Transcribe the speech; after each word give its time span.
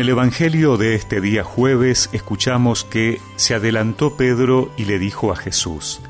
el 0.00 0.08
Evangelio 0.08 0.78
de 0.78 0.94
este 0.94 1.20
día 1.20 1.44
jueves 1.44 2.08
escuchamos 2.12 2.84
que 2.84 3.20
se 3.36 3.54
adelantó 3.54 4.16
Pedro 4.16 4.72
y 4.78 4.86
le 4.86 4.98
dijo 4.98 5.30
a 5.30 5.36
Jesús, 5.36 6.00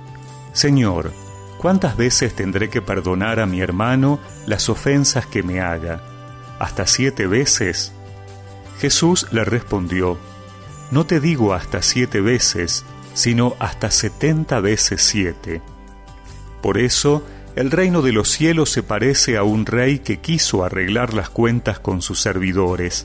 Señor, 0.53 1.13
¿cuántas 1.59 1.97
veces 1.97 2.35
tendré 2.37 2.71
que 2.71 2.83
perdonar 2.83 3.41
a 3.41 3.47
mi 3.47 3.61
hermano 3.61 4.21
las 4.47 4.69
ofensas 4.69 5.27
que 5.27 5.43
me 5.43 5.61
haga? 5.61 6.05
¿Hasta 6.61 6.87
siete 6.87 7.27
veces? 7.27 7.93
Jesús 8.79 9.27
le 9.33 9.45
respondió, 9.45 10.19
No 10.93 11.05
te 11.05 11.19
digo 11.19 11.53
hasta 11.53 11.83
siete 11.83 12.21
veces, 12.21 12.85
sino 13.15 13.57
hasta 13.59 13.91
setenta 13.91 14.61
veces 14.61 15.03
siete. 15.03 15.63
Por 16.63 16.79
eso, 16.79 17.27
el 17.57 17.73
reino 17.73 18.03
de 18.03 18.13
los 18.13 18.29
cielos 18.29 18.71
se 18.71 18.85
parece 18.85 19.37
a 19.37 19.43
un 19.43 19.67
rey 19.67 19.99
que 19.99 20.21
quiso 20.21 20.63
arreglar 20.63 21.13
las 21.13 21.29
cuentas 21.29 21.81
con 21.81 22.03
sus 22.03 22.21
servidores. 22.21 23.05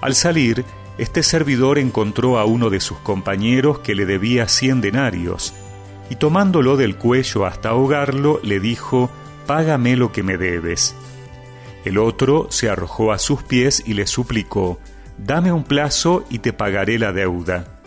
Al 0.00 0.14
salir, 0.14 0.64
este 0.96 1.22
servidor 1.22 1.78
encontró 1.78 2.38
a 2.38 2.44
uno 2.44 2.70
de 2.70 2.80
sus 2.80 2.98
compañeros 2.98 3.80
que 3.80 3.94
le 3.94 4.06
debía 4.06 4.48
cien 4.48 4.80
denarios, 4.80 5.54
y 6.10 6.16
tomándolo 6.16 6.76
del 6.76 6.96
cuello 6.96 7.46
hasta 7.46 7.70
ahogarlo, 7.70 8.40
le 8.42 8.60
dijo, 8.60 9.10
Págame 9.46 9.96
lo 9.96 10.12
que 10.12 10.22
me 10.22 10.36
debes. 10.36 10.94
El 11.84 11.98
otro 11.98 12.48
se 12.50 12.68
arrojó 12.68 13.12
a 13.12 13.18
sus 13.18 13.42
pies 13.42 13.82
y 13.86 13.94
le 13.94 14.06
suplicó, 14.06 14.78
Dame 15.18 15.52
un 15.52 15.64
plazo 15.64 16.24
y 16.30 16.38
te 16.38 16.52
pagaré 16.52 16.98
la 16.98 17.12
deuda. 17.12 17.80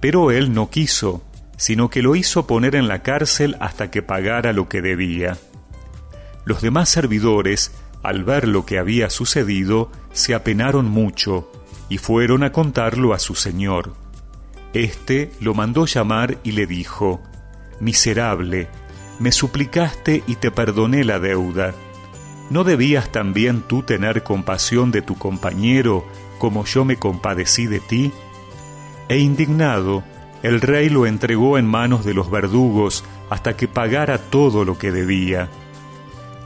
Pero 0.00 0.30
él 0.30 0.52
no 0.52 0.70
quiso, 0.70 1.22
sino 1.56 1.90
que 1.90 2.02
lo 2.02 2.16
hizo 2.16 2.46
poner 2.46 2.74
en 2.74 2.88
la 2.88 3.02
cárcel 3.02 3.56
hasta 3.60 3.90
que 3.90 4.02
pagara 4.02 4.52
lo 4.52 4.68
que 4.68 4.82
debía. 4.82 5.38
Los 6.44 6.60
demás 6.62 6.88
servidores, 6.88 7.72
al 8.02 8.24
ver 8.24 8.46
lo 8.46 8.66
que 8.66 8.78
había 8.78 9.10
sucedido, 9.10 9.90
se 10.16 10.34
apenaron 10.34 10.86
mucho 10.86 11.50
y 11.90 11.98
fueron 11.98 12.42
a 12.42 12.50
contarlo 12.50 13.12
a 13.12 13.18
su 13.18 13.34
señor. 13.34 13.92
Este 14.72 15.30
lo 15.40 15.52
mandó 15.52 15.84
llamar 15.84 16.38
y 16.42 16.52
le 16.52 16.66
dijo, 16.66 17.20
Miserable, 17.80 18.68
me 19.18 19.30
suplicaste 19.30 20.24
y 20.26 20.36
te 20.36 20.50
perdoné 20.50 21.04
la 21.04 21.18
deuda. 21.18 21.74
¿No 22.48 22.64
debías 22.64 23.12
también 23.12 23.60
tú 23.60 23.82
tener 23.82 24.22
compasión 24.22 24.90
de 24.90 25.02
tu 25.02 25.18
compañero 25.18 26.06
como 26.38 26.64
yo 26.64 26.86
me 26.86 26.96
compadecí 26.96 27.66
de 27.66 27.80
ti? 27.80 28.10
E 29.10 29.18
indignado, 29.18 30.02
el 30.42 30.62
rey 30.62 30.88
lo 30.88 31.04
entregó 31.04 31.58
en 31.58 31.66
manos 31.66 32.06
de 32.06 32.14
los 32.14 32.30
verdugos 32.30 33.04
hasta 33.28 33.54
que 33.54 33.68
pagara 33.68 34.16
todo 34.16 34.64
lo 34.64 34.78
que 34.78 34.92
debía. 34.92 35.50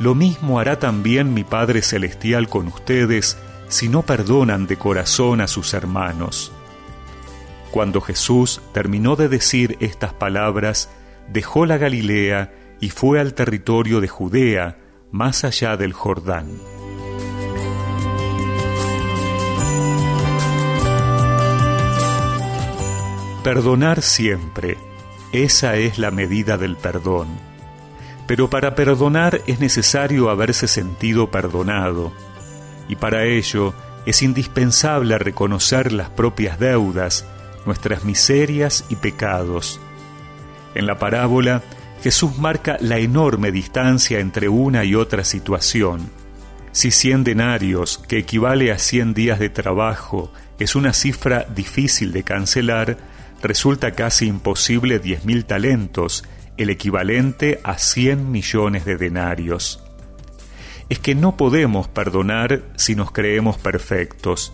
Lo 0.01 0.17
mismo 0.17 0.59
hará 0.59 0.81
también 0.81 1.35
mi 1.35 1.45
Padre 1.45 1.83
Celestial 1.83 2.49
con 2.49 2.67
ustedes 2.67 3.39
si 3.71 3.89
no 3.89 4.03
perdonan 4.03 4.67
de 4.67 4.77
corazón 4.77 5.41
a 5.41 5.47
sus 5.47 5.75
hermanos. 5.75 6.53
Cuando 7.71 8.01
Jesús 8.01 8.61
terminó 8.75 9.15
de 9.15 9.29
decir 9.29 9.77
estas 9.81 10.13
palabras, 10.13 10.91
dejó 11.29 11.67
la 11.67 11.79
Galilea 11.79 12.53
y 12.81 12.91
fue 12.91 13.21
al 13.21 13.33
territorio 13.33 14.01
de 14.01 14.09
Judea, 14.09 14.77
más 15.13 15.45
allá 15.45 15.77
del 15.77 15.93
Jordán. 15.93 16.49
Perdonar 23.45 24.03
siempre, 24.03 24.77
esa 25.33 25.77
es 25.77 25.99
la 25.99 26.11
medida 26.11 26.59
del 26.59 26.77
perdón. 26.77 27.29
Pero 28.27 28.51
para 28.51 28.75
perdonar 28.75 29.41
es 29.47 29.61
necesario 29.61 30.29
haberse 30.29 30.67
sentido 30.67 31.31
perdonado, 31.31 32.13
y 32.89 32.97
para 32.97 33.25
ello 33.25 33.75
es 34.07 34.23
indispensable 34.23 35.19
reconocer 35.19 35.93
las 35.93 36.09
propias 36.11 36.59
deudas, 36.59 37.27
nuestras 37.67 38.05
miserias 38.05 38.85
y 38.89 38.97
pecados. 38.97 39.81
En 40.75 40.87
la 40.87 40.99
parábola, 40.99 41.63
Jesús 42.03 42.39
marca 42.39 42.79
la 42.81 42.99
enorme 42.99 43.53
distancia 43.53 44.21
entre 44.21 44.49
una 44.49 44.85
y 44.85 44.95
otra 44.95 45.25
situación. 45.25 46.11
Si 46.73 46.91
cien 46.91 47.25
denarios, 47.25 47.99
que 48.09 48.19
equivale 48.19 48.73
a 48.73 48.79
cien 48.79 49.13
días 49.13 49.39
de 49.39 49.51
trabajo, 49.51 50.33
es 50.59 50.75
una 50.75 50.93
cifra 50.93 51.45
difícil 51.55 52.13
de 52.13 52.23
cancelar, 52.23 52.97
resulta 53.43 53.93
casi 53.93 54.27
imposible 54.27 54.99
diez 54.99 55.25
mil 55.25 55.45
talentos, 55.45 56.25
el 56.57 56.71
equivalente 56.71 57.61
a 57.65 57.79
cien 57.79 58.31
millones 58.31 58.85
de 58.85 58.97
denarios. 58.97 59.83
Es 60.91 60.99
que 60.99 61.15
no 61.15 61.39
podemos 61.39 61.89
perdonar 61.89 62.63
si 62.77 62.95
nos 62.95 63.11
creemos 63.13 63.57
perfectos, 63.57 64.53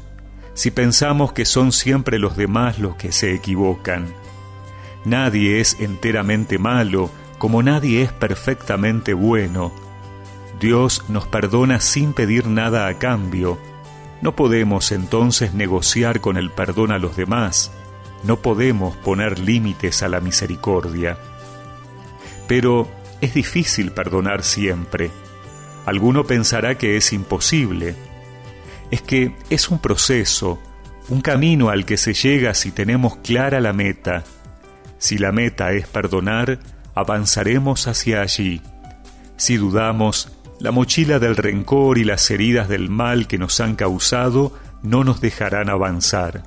si 0.54 0.70
pensamos 0.70 1.32
que 1.32 1.44
son 1.44 1.72
siempre 1.72 2.20
los 2.20 2.36
demás 2.36 2.78
los 2.78 2.94
que 2.94 3.10
se 3.10 3.34
equivocan. 3.34 4.06
Nadie 5.04 5.60
es 5.60 5.80
enteramente 5.80 6.58
malo, 6.58 7.10
como 7.38 7.64
nadie 7.64 8.02
es 8.02 8.12
perfectamente 8.12 9.14
bueno. 9.14 9.72
Dios 10.60 11.02
nos 11.08 11.26
perdona 11.26 11.80
sin 11.80 12.12
pedir 12.12 12.46
nada 12.46 12.86
a 12.86 12.98
cambio. 12.98 13.58
No 14.22 14.36
podemos 14.36 14.92
entonces 14.92 15.54
negociar 15.54 16.20
con 16.20 16.36
el 16.36 16.52
perdón 16.52 16.92
a 16.92 16.98
los 16.98 17.16
demás 17.16 17.72
no 18.26 18.36
podemos 18.36 18.96
poner 18.96 19.38
límites 19.38 20.02
a 20.02 20.08
la 20.08 20.20
misericordia. 20.20 21.18
Pero 22.48 22.88
es 23.20 23.34
difícil 23.34 23.92
perdonar 23.92 24.42
siempre. 24.42 25.10
Alguno 25.86 26.24
pensará 26.24 26.76
que 26.76 26.96
es 26.96 27.12
imposible. 27.12 27.94
Es 28.90 29.02
que 29.02 29.34
es 29.50 29.68
un 29.68 29.78
proceso, 29.78 30.60
un 31.08 31.20
camino 31.20 31.70
al 31.70 31.86
que 31.86 31.96
se 31.96 32.12
llega 32.12 32.54
si 32.54 32.72
tenemos 32.72 33.16
clara 33.18 33.60
la 33.60 33.72
meta. 33.72 34.24
Si 34.98 35.16
la 35.16 35.30
meta 35.30 35.72
es 35.72 35.86
perdonar, 35.86 36.58
avanzaremos 36.94 37.86
hacia 37.86 38.20
allí. 38.20 38.60
Si 39.36 39.56
dudamos, 39.56 40.32
la 40.58 40.72
mochila 40.72 41.18
del 41.18 41.36
rencor 41.36 41.98
y 41.98 42.04
las 42.04 42.30
heridas 42.30 42.68
del 42.68 42.88
mal 42.88 43.28
que 43.28 43.38
nos 43.38 43.60
han 43.60 43.76
causado 43.76 44.52
no 44.82 45.04
nos 45.04 45.20
dejarán 45.20 45.68
avanzar. 45.68 46.42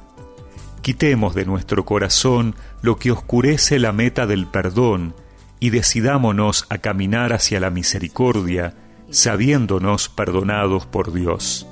Quitemos 0.81 1.35
de 1.35 1.45
nuestro 1.45 1.85
corazón 1.85 2.55
lo 2.81 2.97
que 2.97 3.11
oscurece 3.11 3.79
la 3.79 3.91
meta 3.91 4.25
del 4.25 4.47
perdón 4.47 5.13
y 5.59 5.69
decidámonos 5.69 6.65
a 6.69 6.79
caminar 6.79 7.31
hacia 7.31 7.59
la 7.59 7.69
misericordia, 7.69 8.73
sabiéndonos 9.11 10.09
perdonados 10.09 10.85
por 10.85 11.11
Dios. 11.11 11.65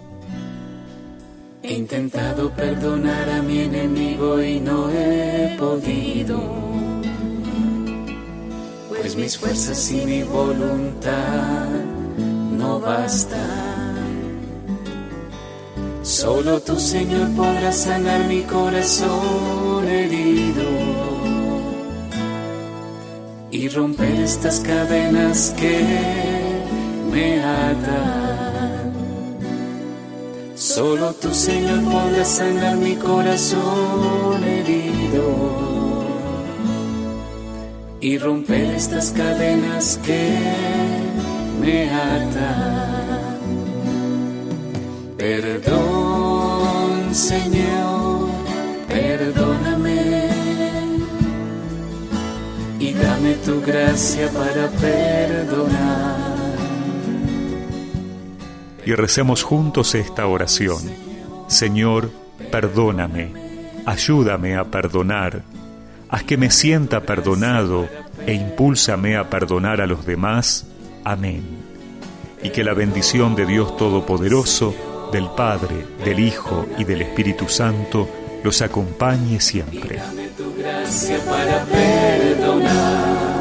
He 1.63 1.73
intentado 1.73 2.49
perdonar 2.51 3.29
a 3.29 3.41
mi 3.41 3.59
enemigo 3.59 4.41
y 4.41 4.59
no 4.59 4.89
he 4.89 5.55
podido, 5.59 6.39
pues 8.87 9.15
mis 9.17 9.37
fuerzas 9.37 9.91
y 9.91 10.05
mi 10.05 10.23
voluntad 10.23 11.67
no 12.57 12.79
bastan. 12.79 13.57
Solo 16.03 16.61
tu 16.61 16.79
Señor 16.79 17.29
podrá 17.35 17.73
sanar 17.73 18.27
mi 18.29 18.43
corazón 18.43 19.85
herido 19.89 20.63
y 23.51 23.67
romper 23.67 24.21
estas 24.21 24.61
cadenas 24.61 25.53
que 25.57 26.56
me 27.17 27.29
atan. 27.43 28.93
Solo 30.55 31.13
tu 31.13 31.29
Señor 31.33 31.79
podrá 31.93 32.25
sanar 32.25 32.75
mi 32.77 32.95
corazón 32.95 34.43
herido 34.55 35.25
y 37.99 38.11
romper 38.25 38.67
estas 38.81 39.07
cadenas 39.19 39.99
que 40.05 40.23
me 41.61 41.77
atan. 41.89 43.37
Perdón, 45.17 46.91
Señor, 47.13 48.29
perdóname 48.95 50.01
y 52.79 52.93
dame 52.93 53.31
tu 53.45 53.55
gracia 53.69 54.25
para 54.29 54.63
perdonar. 54.83 55.86
Y 58.87 58.95
recemos 58.95 59.43
juntos 59.43 59.95
esta 59.95 60.27
oración. 60.27 60.77
Señor, 61.47 62.09
perdóname, 62.49 63.33
ayúdame 63.85 64.55
a 64.55 64.63
perdonar, 64.63 65.43
haz 66.07 66.23
que 66.23 66.37
me 66.37 66.49
sienta 66.51 67.01
perdonado 67.01 67.89
e 68.25 68.33
impúlsame 68.33 69.17
a 69.17 69.29
perdonar 69.29 69.81
a 69.81 69.87
los 69.87 70.05
demás. 70.05 70.67
Amén. 71.03 71.43
Y 72.41 72.51
que 72.51 72.63
la 72.63 72.73
bendición 72.73 73.35
de 73.35 73.45
Dios 73.45 73.75
Todopoderoso, 73.75 75.09
del 75.11 75.27
Padre, 75.35 75.85
del 76.05 76.21
Hijo 76.21 76.65
y 76.77 76.85
del 76.85 77.01
Espíritu 77.01 77.49
Santo 77.49 78.07
los 78.41 78.61
acompañe 78.61 79.41
siempre. 79.41 79.99
Para 81.27 81.65
perdonar. 81.65 83.36